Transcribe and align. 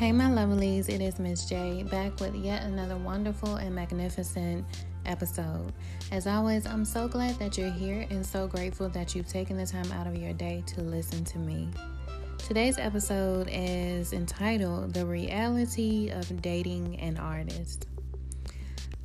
Hey, 0.00 0.12
my 0.12 0.30
lovelies, 0.30 0.88
it 0.88 1.02
is 1.02 1.18
Miss 1.18 1.44
J 1.44 1.82
back 1.82 2.20
with 2.20 2.34
yet 2.34 2.62
another 2.62 2.96
wonderful 2.96 3.56
and 3.56 3.74
magnificent 3.74 4.64
episode. 5.04 5.74
As 6.10 6.26
always, 6.26 6.64
I'm 6.66 6.86
so 6.86 7.06
glad 7.06 7.38
that 7.38 7.58
you're 7.58 7.70
here 7.70 8.06
and 8.08 8.24
so 8.24 8.46
grateful 8.46 8.88
that 8.88 9.14
you've 9.14 9.28
taken 9.28 9.58
the 9.58 9.66
time 9.66 9.92
out 9.92 10.06
of 10.06 10.16
your 10.16 10.32
day 10.32 10.64
to 10.68 10.80
listen 10.80 11.22
to 11.26 11.38
me. 11.38 11.68
Today's 12.38 12.78
episode 12.78 13.50
is 13.52 14.14
entitled 14.14 14.94
The 14.94 15.04
Reality 15.04 16.08
of 16.08 16.40
Dating 16.40 16.98
an 16.98 17.18
Artist. 17.18 17.86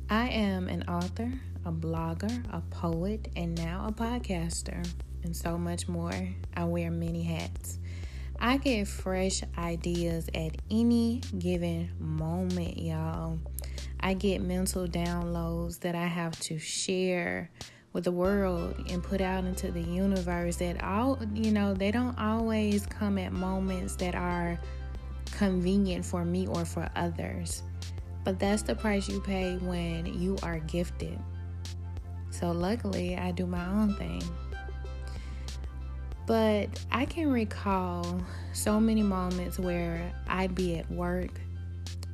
I 0.08 0.28
am 0.28 0.66
an 0.66 0.84
author, 0.84 1.30
a 1.66 1.72
blogger, 1.72 2.42
a 2.54 2.62
poet, 2.70 3.28
and 3.36 3.54
now 3.54 3.84
a 3.86 3.92
podcaster, 3.92 4.82
and 5.24 5.36
so 5.36 5.58
much 5.58 5.88
more. 5.88 6.26
I 6.56 6.64
wear 6.64 6.90
many 6.90 7.22
hats. 7.22 7.80
I 8.38 8.58
get 8.58 8.86
fresh 8.86 9.42
ideas 9.56 10.28
at 10.34 10.56
any 10.70 11.20
given 11.38 11.90
moment, 11.98 12.78
y'all. 12.78 13.38
I 14.00 14.14
get 14.14 14.42
mental 14.42 14.86
downloads 14.86 15.80
that 15.80 15.94
I 15.94 16.06
have 16.06 16.38
to 16.40 16.58
share 16.58 17.50
with 17.92 18.04
the 18.04 18.12
world 18.12 18.74
and 18.90 19.02
put 19.02 19.22
out 19.22 19.44
into 19.44 19.70
the 19.70 19.80
universe 19.80 20.56
that 20.56 20.82
all, 20.84 21.18
you 21.32 21.50
know, 21.50 21.72
they 21.72 21.90
don't 21.90 22.18
always 22.18 22.84
come 22.86 23.16
at 23.16 23.32
moments 23.32 23.96
that 23.96 24.14
are 24.14 24.60
convenient 25.32 26.04
for 26.04 26.24
me 26.24 26.46
or 26.46 26.66
for 26.66 26.88
others. 26.94 27.62
But 28.22 28.38
that's 28.38 28.62
the 28.62 28.74
price 28.74 29.08
you 29.08 29.20
pay 29.20 29.56
when 29.56 30.20
you 30.20 30.36
are 30.42 30.58
gifted. 30.58 31.18
So 32.30 32.52
luckily, 32.52 33.16
I 33.16 33.30
do 33.30 33.46
my 33.46 33.66
own 33.66 33.94
thing. 33.94 34.22
But 36.26 36.68
I 36.90 37.04
can 37.04 37.30
recall 37.30 38.20
so 38.52 38.80
many 38.80 39.02
moments 39.02 39.58
where 39.58 40.12
I'd 40.28 40.54
be 40.54 40.76
at 40.76 40.90
work 40.90 41.30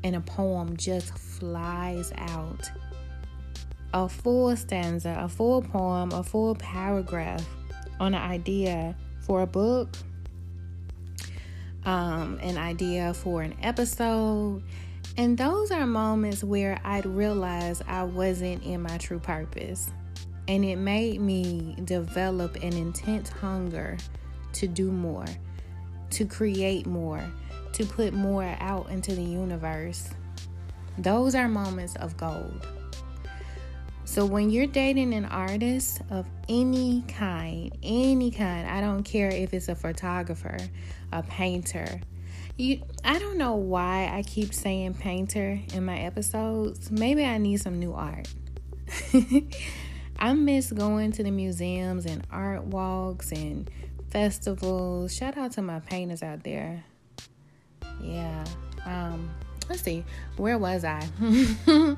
and 0.05 0.17
a 0.17 0.20
poem 0.20 0.77
just 0.77 1.17
flies 1.17 2.12
out. 2.17 2.70
A 3.95 4.09
full 4.09 4.55
stanza, 4.56 5.17
a 5.19 5.28
full 5.28 5.62
poem, 5.62 6.12
a 6.12 6.22
full 6.22 6.55
paragraph 6.55 7.47
on 8.00 8.14
an 8.14 8.22
idea 8.22 8.97
for 9.20 9.42
a 9.42 9.47
book, 9.47 9.89
um, 11.84 12.39
an 12.42 12.59
idea 12.59 13.15
for 13.15 13.42
an 13.42 13.55
episode. 13.62 14.62
And 15.17 15.37
those 15.37 15.70
are 15.70 15.87
moments 15.87 16.42
where 16.42 16.81
I'd 16.84 17.06
realize 17.06 17.83
I 17.87 18.05
wasn't 18.05 18.62
in 18.62 18.83
my 18.83 18.98
true 18.98 19.19
purpose. 19.19 19.91
And 20.48 20.65
it 20.65 20.77
made 20.77 21.21
me 21.21 21.77
develop 21.85 22.57
an 22.57 22.73
intense 22.73 23.29
hunger 23.29 23.97
to 24.55 24.67
do 24.67 24.91
more, 24.91 25.27
to 26.11 26.27
create 26.27 26.87
more, 26.87 27.23
to 27.73 27.87
put 27.87 28.12
more 28.12 28.57
out 28.61 28.91
into 28.91 29.15
the 29.15 29.23
universe. 29.23 30.11
Those 30.99 31.34
are 31.34 31.49
moments 31.49 31.97
of 31.97 32.17
gold. 32.17 32.67
So 34.05 34.27
when 34.27 34.51
you're 34.51 34.67
dating 34.67 35.15
an 35.15 35.25
artist 35.25 36.03
of 36.11 36.27
any 36.49 37.03
kind, 37.09 37.75
any 37.83 38.31
kind, 38.31 38.69
I 38.69 38.83
don't 38.83 39.05
care 39.05 39.31
if 39.31 39.55
it's 39.55 39.69
a 39.69 39.75
photographer, 39.75 40.59
a 41.12 41.23
painter. 41.23 42.01
You 42.59 42.83
I 43.05 43.19
don't 43.19 43.39
know 43.39 43.55
why 43.55 44.11
I 44.12 44.23
keep 44.23 44.53
saying 44.53 44.95
painter 44.95 45.59
in 45.73 45.87
my 45.87 45.99
episodes. 46.01 46.91
Maybe 46.91 47.25
I 47.25 47.39
need 47.39 47.62
some 47.62 47.79
new 47.79 47.95
art. 47.95 48.29
I 50.19 50.33
miss 50.35 50.71
going 50.71 51.13
to 51.13 51.23
the 51.23 51.31
museums 51.31 52.07
and 52.07 52.27
art 52.31 52.65
walks 52.65 53.33
and 53.33 53.71
festivals. 54.11 55.15
Shout 55.15 55.37
out 55.37 55.53
to 55.53 55.63
my 55.63 55.81
painters 55.81 56.23
out 56.23 56.45
there. 56.45 56.85
Yeah. 58.01 58.45
Um, 58.85 59.31
let's 59.69 59.83
see. 59.83 60.05
Where 60.37 60.59
was 60.59 60.85
I? 60.85 61.07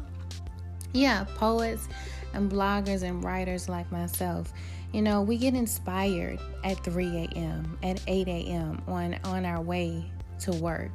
yeah, 0.93 1.25
poets 1.37 1.89
and 2.33 2.51
bloggers 2.51 3.03
and 3.03 3.23
writers 3.25 3.69
like 3.69 3.91
myself. 3.91 4.53
You 4.93 5.03
know, 5.03 5.23
we 5.23 5.37
get 5.37 5.55
inspired 5.55 6.39
at 6.63 6.83
3 6.85 7.29
a.m., 7.35 7.79
at 7.83 8.01
8 8.07 8.29
a.m. 8.29 8.81
on 8.87 9.19
on 9.25 9.45
our 9.45 9.61
way 9.61 10.05
to 10.41 10.53
work. 10.53 10.93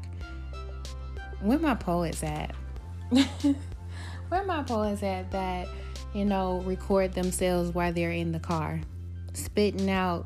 Where 1.42 1.60
my 1.60 1.76
poets 1.76 2.24
at? 2.24 2.56
Where 4.30 4.46
my 4.46 4.64
poets 4.64 5.04
at 5.04 5.32
that 5.32 5.68
you 6.14 6.26
know, 6.26 6.62
record 6.62 7.14
themselves 7.14 7.72
while 7.72 7.94
they're 7.94 8.12
in 8.12 8.32
the 8.32 8.40
car, 8.40 8.82
spitting 9.34 9.90
out, 9.90 10.26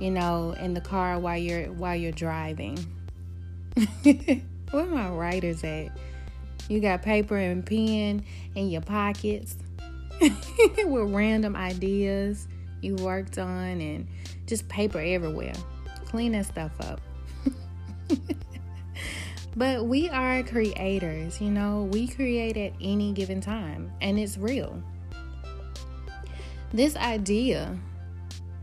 you 0.00 0.10
know, 0.10 0.54
in 0.58 0.74
the 0.74 0.80
car 0.80 1.18
while 1.18 1.38
you're 1.38 1.66
while 1.72 1.96
you're 1.96 2.12
driving. 2.12 2.78
Where 4.70 4.86
my 4.86 5.08
writers 5.10 5.64
at? 5.64 5.96
You 6.68 6.80
got 6.80 7.02
paper 7.02 7.36
and 7.36 7.64
pen 7.64 8.24
in 8.54 8.70
your 8.70 8.80
pockets 8.80 9.56
with 10.20 11.12
random 11.12 11.56
ideas 11.56 12.48
you 12.80 12.94
worked 12.96 13.38
on 13.38 13.80
and 13.80 14.06
just 14.46 14.68
paper 14.68 15.00
everywhere. 15.00 15.54
Clean 16.06 16.32
that 16.32 16.46
stuff 16.46 16.72
up. 16.80 17.00
but 19.56 19.86
we 19.86 20.08
are 20.10 20.42
creators, 20.42 21.40
you 21.40 21.50
know, 21.50 21.88
we 21.90 22.06
create 22.06 22.56
at 22.56 22.72
any 22.80 23.12
given 23.12 23.40
time, 23.40 23.90
and 24.00 24.18
it's 24.18 24.36
real. 24.36 24.82
This 26.74 26.96
idea 26.96 27.78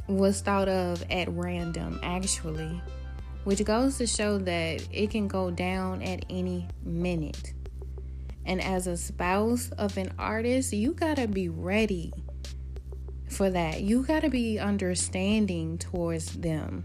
was 0.10 0.42
thought 0.42 0.68
of 0.68 1.02
at 1.10 1.30
random, 1.30 1.98
actually, 2.04 2.82
which 3.46 3.64
goes 3.64 4.00
to 4.00 4.06
show 4.06 4.38
that 4.40 4.86
it 4.92 5.12
can 5.12 5.30
go 5.30 5.50
down 5.50 6.02
at 6.02 6.26
any 6.30 6.68
minute. 6.84 7.54
And 8.46 8.62
as 8.62 8.86
a 8.88 8.98
spouse 8.98 9.72
of 9.78 9.98
an 9.98 10.12
artist, 10.20 10.74
you 10.74 10.92
gotta 10.92 11.26
be 11.26 11.48
ready 11.48 12.12
for 13.30 13.50
that. 13.50 13.80
You 13.80 14.04
gotta 14.04 14.30
be 14.30 14.60
understanding 14.60 15.78
towards 15.78 16.34
them, 16.34 16.84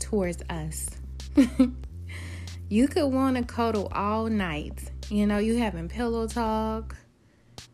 towards 0.00 0.42
us. 0.48 0.88
you 2.70 2.88
could 2.88 3.12
want 3.12 3.36
to 3.36 3.42
cuddle 3.42 3.88
all 3.92 4.28
night. 4.28 4.92
You 5.10 5.26
know, 5.26 5.36
you 5.36 5.58
having 5.58 5.90
pillow 5.90 6.26
talk. 6.26 6.96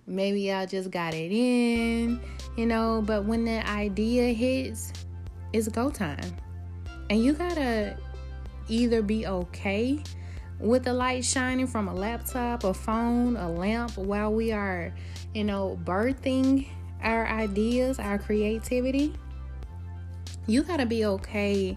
Maybe 0.06 0.52
I 0.52 0.66
just 0.66 0.90
got 0.90 1.14
it 1.14 1.32
in 1.32 2.20
you 2.56 2.66
know, 2.66 3.02
but 3.04 3.24
when 3.24 3.44
the 3.44 3.68
idea 3.68 4.32
hits, 4.32 4.92
it's 5.52 5.68
go 5.68 5.90
time. 5.90 6.36
And 7.10 7.22
you 7.22 7.32
gotta 7.32 7.96
either 8.68 9.02
be 9.02 9.26
okay 9.26 10.02
with 10.60 10.84
the 10.84 10.94
light 10.94 11.24
shining 11.24 11.66
from 11.66 11.88
a 11.88 11.94
laptop, 11.94 12.64
a 12.64 12.72
phone, 12.72 13.36
a 13.36 13.50
lamp 13.50 13.96
while 13.96 14.32
we 14.32 14.52
are, 14.52 14.94
you 15.34 15.44
know, 15.44 15.78
birthing 15.84 16.68
our 17.02 17.26
ideas, 17.26 17.98
our 17.98 18.18
creativity. 18.18 19.12
You 20.46 20.62
gotta 20.62 20.86
be 20.86 21.04
okay 21.06 21.76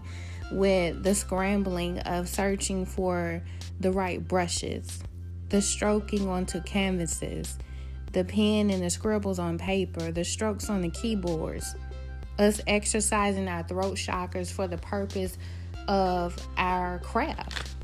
with 0.52 1.02
the 1.02 1.14
scrambling 1.14 1.98
of 2.00 2.28
searching 2.28 2.86
for 2.86 3.42
the 3.80 3.92
right 3.92 4.26
brushes, 4.26 5.02
the 5.48 5.60
stroking 5.60 6.28
onto 6.28 6.62
canvases, 6.62 7.58
the 8.12 8.24
pen 8.24 8.70
and 8.70 8.82
the 8.82 8.90
scribbles 8.90 9.38
on 9.38 9.58
paper, 9.58 10.10
the 10.10 10.24
strokes 10.24 10.70
on 10.70 10.82
the 10.82 10.90
keyboards, 10.90 11.74
us 12.38 12.60
exercising 12.66 13.48
our 13.48 13.62
throat 13.64 13.96
chakras 13.96 14.50
for 14.52 14.66
the 14.66 14.78
purpose 14.78 15.36
of 15.88 16.36
our 16.56 16.98
craft. 17.00 17.74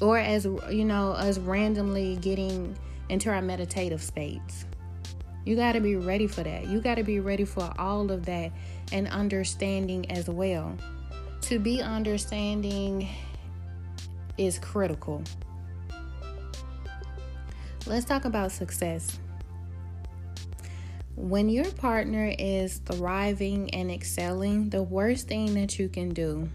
Or 0.00 0.18
as 0.18 0.44
you 0.70 0.84
know, 0.84 1.12
us 1.12 1.38
randomly 1.38 2.16
getting 2.16 2.76
into 3.08 3.30
our 3.30 3.42
meditative 3.42 4.02
states. 4.02 4.64
You 5.44 5.56
got 5.56 5.72
to 5.72 5.80
be 5.80 5.96
ready 5.96 6.26
for 6.26 6.42
that. 6.42 6.66
You 6.66 6.80
got 6.80 6.96
to 6.96 7.02
be 7.02 7.20
ready 7.20 7.44
for 7.44 7.72
all 7.78 8.10
of 8.10 8.24
that 8.26 8.52
and 8.92 9.08
understanding 9.08 10.10
as 10.10 10.28
well. 10.28 10.76
To 11.42 11.58
be 11.58 11.82
understanding 11.82 13.08
is 14.38 14.58
critical. 14.58 15.22
Let's 17.86 18.04
talk 18.04 18.24
about 18.24 18.52
success. 18.52 19.18
When 21.16 21.48
your 21.48 21.70
partner 21.72 22.32
is 22.38 22.78
thriving 22.78 23.70
and 23.74 23.90
excelling, 23.90 24.70
the 24.70 24.82
worst 24.82 25.28
thing 25.28 25.54
that 25.54 25.78
you 25.78 25.88
can 25.88 26.10
do, 26.10 26.48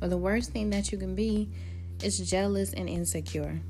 or 0.00 0.08
the 0.08 0.18
worst 0.18 0.52
thing 0.52 0.70
that 0.70 0.92
you 0.92 0.98
can 0.98 1.14
be, 1.14 1.50
is 2.02 2.18
jealous 2.18 2.72
and 2.72 2.88
insecure. 2.88 3.60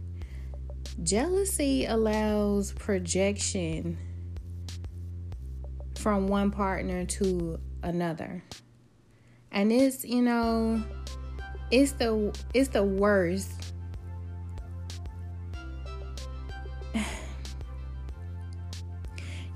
Jealousy 1.02 1.86
allows 1.86 2.72
projection 2.72 3.98
from 5.96 6.28
one 6.28 6.50
partner 6.50 7.04
to 7.04 7.58
another. 7.82 8.42
And 9.52 9.72
it's, 9.72 10.04
you 10.04 10.22
know, 10.22 10.82
it's 11.70 11.92
the 11.92 12.36
it's 12.52 12.68
the 12.68 12.84
worst 12.84 13.72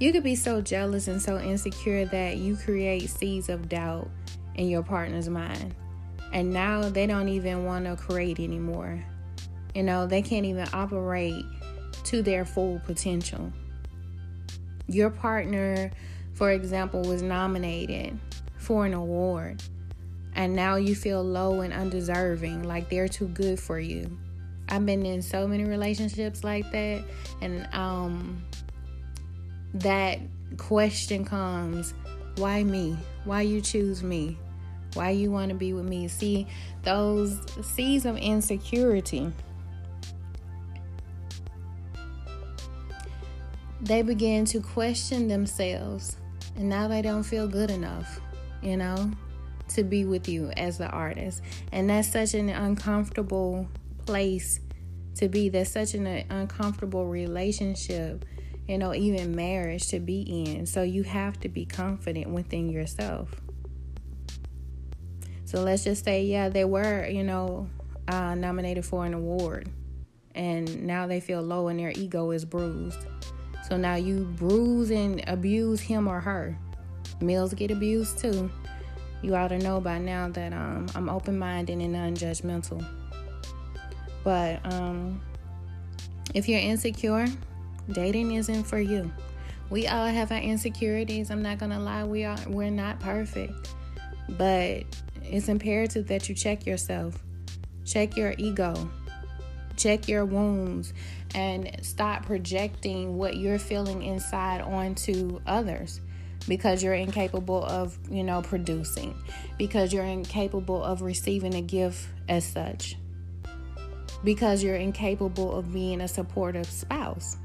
You 0.04 0.12
could 0.12 0.22
be 0.22 0.34
so 0.36 0.60
jealous 0.60 1.08
and 1.08 1.22
so 1.22 1.38
insecure 1.38 2.04
that 2.04 2.36
you 2.36 2.56
create 2.56 3.08
seeds 3.08 3.48
of 3.48 3.70
doubt 3.70 4.10
in 4.54 4.68
your 4.68 4.82
partner's 4.82 5.30
mind. 5.30 5.74
And 6.30 6.52
now 6.52 6.90
they 6.90 7.06
don't 7.06 7.30
even 7.30 7.64
want 7.64 7.86
to 7.86 7.96
create 7.96 8.38
anymore. 8.38 9.02
You 9.74 9.82
know, 9.82 10.06
they 10.06 10.20
can't 10.20 10.44
even 10.44 10.68
operate 10.74 11.42
to 12.04 12.20
their 12.20 12.44
full 12.44 12.80
potential. 12.80 13.50
Your 14.88 15.08
partner, 15.08 15.90
for 16.34 16.50
example, 16.50 17.00
was 17.00 17.22
nominated 17.22 18.18
for 18.58 18.84
an 18.84 18.92
award, 18.92 19.62
and 20.34 20.54
now 20.54 20.76
you 20.76 20.94
feel 20.94 21.24
low 21.24 21.62
and 21.62 21.72
undeserving, 21.72 22.64
like 22.64 22.90
they're 22.90 23.08
too 23.08 23.28
good 23.28 23.58
for 23.58 23.80
you. 23.80 24.18
I've 24.68 24.84
been 24.84 25.06
in 25.06 25.22
so 25.22 25.48
many 25.48 25.64
relationships 25.64 26.44
like 26.44 26.70
that, 26.72 27.04
and 27.40 27.66
um, 27.72 28.44
that 29.74 30.18
question 30.56 31.24
comes 31.24 31.94
why 32.36 32.64
me? 32.64 32.96
Why 33.24 33.42
you 33.42 33.60
choose 33.60 34.02
me? 34.02 34.36
Why 34.94 35.10
you 35.10 35.30
want 35.30 35.50
to 35.50 35.54
be 35.54 35.72
with 35.72 35.84
me? 35.84 36.08
See, 36.08 36.46
those 36.82 37.38
seeds 37.62 38.06
of 38.06 38.16
insecurity 38.16 39.32
they 43.84 44.00
begin 44.00 44.46
to 44.46 44.60
question 44.60 45.28
themselves 45.28 46.16
and 46.56 46.68
now 46.68 46.88
they 46.88 47.02
don't 47.02 47.22
feel 47.22 47.46
good 47.46 47.70
enough, 47.70 48.20
you 48.62 48.76
know, 48.76 49.10
to 49.68 49.82
be 49.82 50.04
with 50.04 50.28
you 50.28 50.50
as 50.56 50.78
the 50.78 50.88
artist. 50.88 51.42
And 51.72 51.90
that's 51.90 52.10
such 52.10 52.34
an 52.34 52.48
uncomfortable 52.48 53.68
place 54.06 54.60
to 55.16 55.28
be. 55.28 55.48
That's 55.48 55.70
such 55.70 55.94
an 55.94 56.06
uncomfortable 56.06 57.06
relationship, 57.06 58.24
you 58.66 58.78
know, 58.78 58.94
even 58.94 59.34
marriage 59.34 59.88
to 59.88 60.00
be 60.00 60.22
in. 60.22 60.66
So 60.66 60.82
you 60.82 61.02
have 61.02 61.38
to 61.40 61.49
be 61.49 61.64
confident 61.66 62.31
within 62.31 62.70
yourself. 62.70 63.31
So 65.44 65.62
let's 65.62 65.84
just 65.84 66.05
say, 66.05 66.25
yeah, 66.25 66.49
they 66.49 66.64
were, 66.64 67.06
you 67.06 67.22
know, 67.22 67.69
uh, 68.08 68.34
nominated 68.34 68.84
for 68.84 69.05
an 69.05 69.14
award, 69.14 69.69
and 70.34 70.84
now 70.84 71.06
they 71.06 71.20
feel 71.20 71.43
low 71.43 71.69
and 71.69 71.78
their 71.78 71.93
ego 71.94 72.31
is 72.31 72.44
bruised. 72.44 73.06
So 73.69 73.76
now 73.76 73.94
you 73.94 74.25
bruise 74.37 74.90
and 74.90 75.22
abuse 75.26 75.81
him 75.81 76.08
or 76.08 76.20
her. 76.20 76.58
Males 77.20 77.55
get 77.55 77.70
abused 77.70 78.19
too. 78.19 78.50
You 79.22 79.37
ought 79.37 79.49
to 79.49 79.58
know 79.58 79.81
by 79.81 79.99
now 79.99 80.28
that 80.31 80.52
um, 80.52 80.87
I'm 80.94 81.08
open 81.08 81.38
minded 81.38 81.78
and 81.78 81.93
non-judgmental. 81.93 82.84
But 84.22 84.60
um, 84.72 85.22
if 86.34 86.49
you're 86.49 86.60
insecure, 86.60 87.26
dating 87.92 88.32
isn't 88.32 88.64
for 88.64 88.78
you. 88.78 89.10
We 89.70 89.86
all 89.86 90.06
have 90.06 90.31
our 90.31 90.38
insecurities. 90.38 91.31
I'm 91.31 91.42
not 91.42 91.58
gonna 91.58 91.81
lie, 91.81 92.04
we 92.04 92.25
are 92.25 92.38
we're 92.46 92.70
not 92.70 93.00
perfect. 93.00 93.75
But 94.31 94.84
it's 95.22 95.48
imperative 95.48 96.06
that 96.08 96.28
you 96.28 96.34
check 96.34 96.66
yourself. 96.66 97.22
Check 97.84 98.16
your 98.16 98.34
ego. 98.38 98.90
Check 99.76 100.08
your 100.08 100.25
wounds 100.25 100.92
and 101.34 101.76
stop 101.82 102.26
projecting 102.26 103.16
what 103.16 103.36
you're 103.36 103.58
feeling 103.58 104.02
inside 104.02 104.60
onto 104.60 105.40
others 105.46 106.00
because 106.46 106.82
you're 106.82 106.94
incapable 106.94 107.64
of, 107.64 107.98
you 108.10 108.22
know, 108.22 108.42
producing, 108.42 109.16
because 109.58 109.92
you're 109.92 110.04
incapable 110.04 110.82
of 110.82 111.02
receiving 111.02 111.54
a 111.54 111.62
gift 111.62 112.06
as 112.28 112.44
such, 112.44 112.96
because 114.22 114.62
you're 114.62 114.76
incapable 114.76 115.56
of 115.56 115.72
being 115.72 116.02
a 116.02 116.08
supportive 116.08 116.66
spouse. 116.66 117.38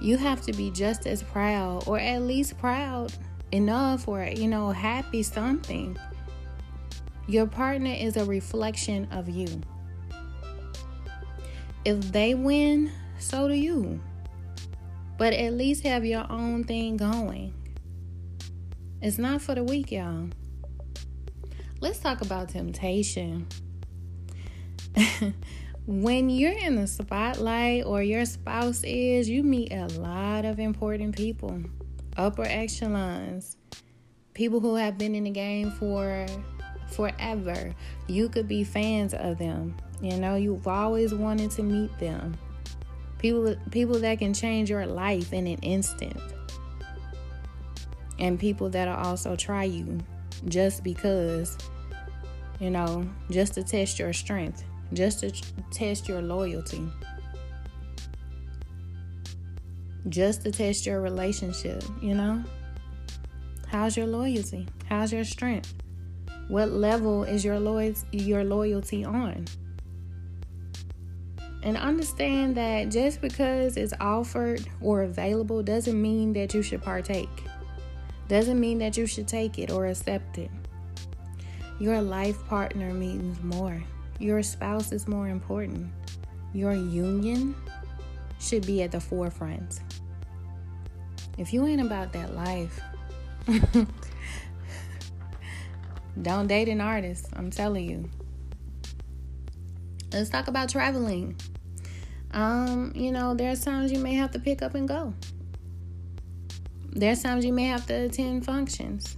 You 0.00 0.16
have 0.16 0.42
to 0.42 0.52
be 0.52 0.70
just 0.70 1.06
as 1.06 1.22
proud, 1.22 1.86
or 1.86 1.98
at 1.98 2.22
least 2.22 2.58
proud 2.58 3.12
enough, 3.52 4.06
or, 4.06 4.24
you 4.24 4.48
know, 4.48 4.70
happy 4.70 5.22
something. 5.22 5.96
Your 7.26 7.46
partner 7.46 7.90
is 7.90 8.16
a 8.16 8.24
reflection 8.24 9.08
of 9.10 9.28
you. 9.28 9.60
If 11.84 12.12
they 12.12 12.34
win, 12.34 12.92
so 13.18 13.48
do 13.48 13.54
you. 13.54 14.00
But 15.16 15.32
at 15.32 15.52
least 15.54 15.82
have 15.82 16.04
your 16.04 16.30
own 16.30 16.64
thing 16.64 16.96
going. 16.96 17.52
It's 19.02 19.18
not 19.18 19.42
for 19.42 19.54
the 19.54 19.64
weak, 19.64 19.92
y'all. 19.92 20.28
Let's 21.80 21.98
talk 21.98 22.20
about 22.20 22.48
temptation. 22.48 23.46
when 25.88 26.28
you're 26.28 26.52
in 26.52 26.76
the 26.76 26.86
spotlight 26.86 27.86
or 27.86 28.02
your 28.02 28.26
spouse 28.26 28.84
is, 28.84 29.26
you 29.26 29.42
meet 29.42 29.72
a 29.72 29.86
lot 29.98 30.44
of 30.44 30.58
important 30.58 31.16
people, 31.16 31.62
upper 32.14 32.44
echelons, 32.44 33.56
people 34.34 34.60
who 34.60 34.74
have 34.74 34.98
been 34.98 35.14
in 35.14 35.24
the 35.24 35.30
game 35.30 35.70
for 35.70 36.26
forever. 36.90 37.74
You 38.06 38.28
could 38.28 38.46
be 38.46 38.64
fans 38.64 39.14
of 39.14 39.38
them. 39.38 39.78
You 40.02 40.18
know, 40.18 40.34
you've 40.34 40.68
always 40.68 41.14
wanted 41.14 41.52
to 41.52 41.62
meet 41.62 41.98
them. 41.98 42.36
People 43.16 43.56
people 43.70 43.98
that 44.00 44.18
can 44.18 44.34
change 44.34 44.68
your 44.68 44.84
life 44.84 45.32
in 45.32 45.46
an 45.46 45.58
instant. 45.62 46.20
And 48.18 48.38
people 48.38 48.68
that'll 48.68 48.94
also 48.94 49.36
try 49.36 49.64
you 49.64 50.00
just 50.48 50.84
because 50.84 51.56
you 52.60 52.68
know, 52.68 53.08
just 53.30 53.54
to 53.54 53.62
test 53.62 53.98
your 53.98 54.12
strength, 54.12 54.64
just 54.92 55.20
to 55.20 55.30
test 55.70 56.08
your 56.08 56.22
loyalty. 56.22 56.82
Just 60.08 60.42
to 60.42 60.52
test 60.52 60.86
your 60.86 61.00
relationship, 61.00 61.82
you 62.00 62.14
know? 62.14 62.42
How's 63.66 63.96
your 63.96 64.06
loyalty? 64.06 64.66
How's 64.88 65.12
your 65.12 65.24
strength? 65.24 65.74
What 66.48 66.70
level 66.70 67.24
is 67.24 67.44
your 67.44 67.60
loyalty 67.60 68.06
your 68.16 68.42
loyalty 68.42 69.04
on? 69.04 69.44
And 71.62 71.76
understand 71.76 72.56
that 72.56 72.88
just 72.88 73.20
because 73.20 73.76
it's 73.76 73.92
offered 74.00 74.66
or 74.80 75.02
available 75.02 75.62
doesn't 75.62 76.00
mean 76.00 76.32
that 76.32 76.54
you 76.54 76.62
should 76.62 76.80
partake. 76.82 77.28
Doesn't 78.28 78.58
mean 78.58 78.78
that 78.78 78.96
you 78.96 79.06
should 79.06 79.28
take 79.28 79.58
it 79.58 79.70
or 79.70 79.86
accept 79.86 80.38
it. 80.38 80.50
Your 81.78 82.00
life 82.00 82.42
partner 82.46 82.94
means 82.94 83.42
more. 83.42 83.82
Your 84.18 84.42
spouse 84.42 84.92
is 84.92 85.06
more 85.06 85.28
important. 85.28 85.90
Your 86.52 86.74
union 86.74 87.54
should 88.40 88.66
be 88.66 88.82
at 88.82 88.90
the 88.90 89.00
forefront. 89.00 89.80
If 91.36 91.52
you 91.52 91.66
ain't 91.66 91.80
about 91.80 92.12
that 92.14 92.34
life, 92.34 92.80
don't 96.22 96.48
date 96.48 96.68
an 96.68 96.80
artist. 96.80 97.28
I'm 97.36 97.50
telling 97.50 97.88
you. 97.88 98.10
Let's 100.12 100.30
talk 100.30 100.48
about 100.48 100.68
traveling. 100.68 101.36
Um, 102.32 102.92
you 102.94 103.12
know, 103.12 103.34
there's 103.34 103.64
times 103.64 103.92
you 103.92 103.98
may 103.98 104.14
have 104.14 104.32
to 104.32 104.38
pick 104.38 104.62
up 104.62 104.74
and 104.74 104.88
go. 104.88 105.14
There's 106.90 107.22
times 107.22 107.44
you 107.44 107.52
may 107.52 107.66
have 107.66 107.86
to 107.86 107.94
attend 107.94 108.44
functions. 108.44 109.16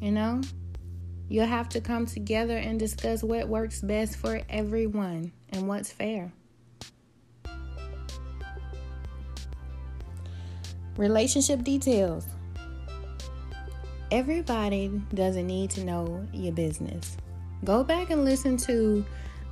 You 0.00 0.12
know, 0.12 0.42
you'll 1.28 1.46
have 1.46 1.68
to 1.70 1.80
come 1.80 2.06
together 2.06 2.56
and 2.56 2.78
discuss 2.78 3.22
what 3.22 3.48
works 3.48 3.80
best 3.80 4.16
for 4.16 4.40
everyone 4.48 5.32
and 5.50 5.68
what's 5.68 5.90
fair. 5.90 6.32
Relationship 10.96 11.62
details. 11.62 12.26
Everybody 14.10 14.88
doesn't 15.14 15.46
need 15.46 15.70
to 15.70 15.84
know 15.84 16.26
your 16.32 16.52
business. 16.52 17.16
Go 17.64 17.84
back 17.84 18.10
and 18.10 18.24
listen 18.24 18.56
to 18.58 19.04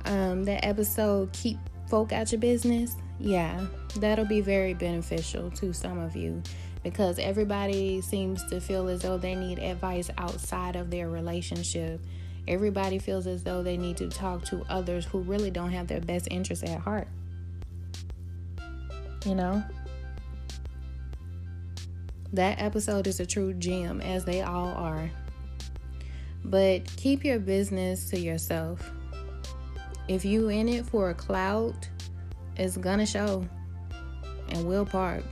um, 0.05 0.43
that 0.45 0.65
episode, 0.65 1.31
Keep 1.33 1.57
Folk 1.89 2.11
Out 2.11 2.31
Your 2.31 2.41
Business. 2.41 2.95
Yeah, 3.19 3.65
that'll 3.97 4.25
be 4.25 4.41
very 4.41 4.73
beneficial 4.73 5.51
to 5.51 5.73
some 5.73 5.99
of 5.99 6.15
you 6.15 6.41
because 6.83 7.19
everybody 7.19 8.01
seems 8.01 8.43
to 8.49 8.59
feel 8.59 8.87
as 8.87 9.01
though 9.01 9.17
they 9.17 9.35
need 9.35 9.59
advice 9.59 10.09
outside 10.17 10.75
of 10.75 10.89
their 10.89 11.09
relationship. 11.09 12.01
Everybody 12.47 12.97
feels 12.99 13.27
as 13.27 13.43
though 13.43 13.61
they 13.61 13.77
need 13.77 13.97
to 13.97 14.07
talk 14.07 14.45
to 14.45 14.65
others 14.69 15.05
who 15.05 15.19
really 15.19 15.51
don't 15.51 15.71
have 15.71 15.87
their 15.87 15.99
best 15.99 16.27
interests 16.31 16.63
at 16.63 16.79
heart. 16.79 17.07
You 19.25 19.35
know? 19.35 19.63
That 22.33 22.61
episode 22.61 23.07
is 23.07 23.19
a 23.19 23.25
true 23.25 23.53
gem, 23.53 24.01
as 24.01 24.25
they 24.25 24.41
all 24.41 24.67
are. 24.67 25.09
But 26.45 26.85
keep 26.95 27.25
your 27.25 27.39
business 27.39 28.09
to 28.11 28.19
yourself. 28.19 28.91
If 30.07 30.23
you 30.23 30.47
in 30.49 30.69
it 30.69 30.85
for 30.85 31.09
a 31.09 31.13
clout, 31.13 31.89
it's 32.55 32.77
gonna 32.77 33.05
show 33.05 33.45
and 34.49 34.65
will 34.67 34.85
park. 34.85 35.23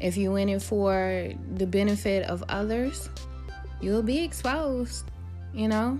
If 0.00 0.16
you're 0.16 0.38
in 0.38 0.48
it 0.48 0.62
for 0.62 1.32
the 1.54 1.66
benefit 1.66 2.28
of 2.28 2.44
others, 2.48 3.10
you'll 3.80 4.02
be 4.02 4.22
exposed, 4.22 5.10
you 5.52 5.68
know? 5.68 5.98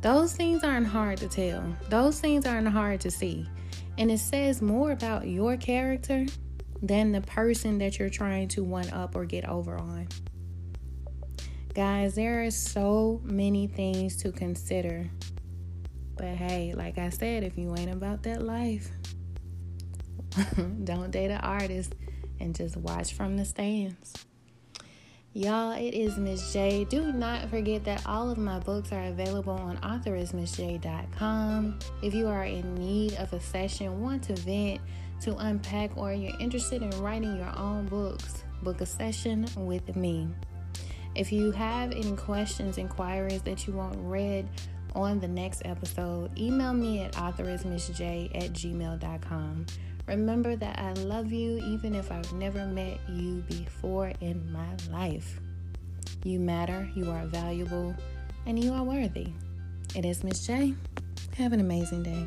Those 0.00 0.34
things 0.34 0.62
aren't 0.62 0.86
hard 0.86 1.18
to 1.18 1.28
tell. 1.28 1.64
Those 1.88 2.20
things 2.20 2.46
aren't 2.46 2.68
hard 2.68 3.00
to 3.00 3.10
see. 3.10 3.46
And 3.98 4.10
it 4.10 4.18
says 4.18 4.62
more 4.62 4.92
about 4.92 5.26
your 5.26 5.56
character 5.56 6.24
than 6.82 7.10
the 7.10 7.20
person 7.22 7.78
that 7.78 7.98
you're 7.98 8.08
trying 8.08 8.48
to 8.48 8.62
one 8.62 8.88
up 8.90 9.16
or 9.16 9.24
get 9.24 9.44
over 9.48 9.76
on. 9.76 10.06
Guys, 11.74 12.14
there 12.14 12.44
are 12.44 12.50
so 12.50 13.20
many 13.24 13.66
things 13.66 14.16
to 14.18 14.32
consider. 14.32 15.10
But 16.16 16.36
hey, 16.36 16.74
like 16.76 16.98
I 16.98 17.10
said, 17.10 17.42
if 17.42 17.58
you 17.58 17.74
ain't 17.76 17.92
about 17.92 18.22
that 18.22 18.42
life, 18.42 18.90
don't 20.84 21.10
date 21.10 21.30
an 21.30 21.40
artist 21.40 21.94
and 22.40 22.54
just 22.54 22.76
watch 22.76 23.12
from 23.12 23.36
the 23.36 23.44
stands. 23.44 24.26
Y'all, 25.34 25.72
it 25.72 25.94
is 25.94 26.16
Miss 26.16 26.52
J. 26.52 26.84
Do 26.84 27.12
not 27.12 27.48
forget 27.50 27.84
that 27.84 28.04
all 28.06 28.30
of 28.30 28.38
my 28.38 28.58
books 28.58 28.92
are 28.92 29.04
available 29.04 29.52
on 29.52 29.76
authorismissj.com. 29.78 31.78
If 32.02 32.14
you 32.14 32.26
are 32.26 32.44
in 32.44 32.74
need 32.74 33.14
of 33.14 33.32
a 33.32 33.40
session, 33.40 34.00
want 34.00 34.24
to 34.24 34.34
vent, 34.34 34.80
to 35.20 35.36
unpack, 35.36 35.96
or 35.96 36.12
you're 36.12 36.38
interested 36.40 36.82
in 36.82 36.90
writing 37.02 37.36
your 37.36 37.56
own 37.56 37.86
books, 37.86 38.42
book 38.62 38.80
a 38.80 38.86
session 38.86 39.46
with 39.56 39.94
me. 39.94 40.28
If 41.14 41.30
you 41.30 41.50
have 41.52 41.92
any 41.92 42.16
questions, 42.16 42.78
inquiries 42.78 43.42
that 43.42 43.66
you 43.66 43.74
want 43.74 43.96
read 43.98 44.48
on 44.94 45.20
the 45.20 45.28
next 45.28 45.62
episode, 45.64 46.36
email 46.38 46.72
me 46.72 47.02
at 47.02 47.12
authorismissj 47.12 48.34
at 48.34 48.52
gmail.com. 48.52 49.66
Remember 50.06 50.56
that 50.56 50.78
I 50.78 50.92
love 51.02 51.32
you 51.32 51.58
even 51.58 51.94
if 51.94 52.10
I've 52.10 52.32
never 52.32 52.64
met 52.66 52.98
you 53.08 53.44
before 53.48 54.12
in 54.20 54.50
my 54.50 54.68
life. 54.90 55.38
You 56.24 56.40
matter, 56.40 56.88
you 56.94 57.10
are 57.10 57.26
valuable, 57.26 57.94
and 58.46 58.62
you 58.62 58.72
are 58.72 58.82
worthy. 58.82 59.28
It 59.94 60.04
is 60.04 60.24
Miss 60.24 60.46
J. 60.46 60.74
Have 61.36 61.52
an 61.52 61.60
amazing 61.60 62.02
day. 62.02 62.26